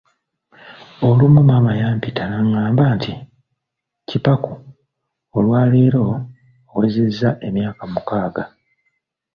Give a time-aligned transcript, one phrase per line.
[1.07, 3.11] Olumu ku makya maama yampita n'angamba nti,
[4.07, 4.51] Kipaku,
[5.37, 6.03] olwaleero
[6.73, 8.43] owezezza emyaka mukaaga.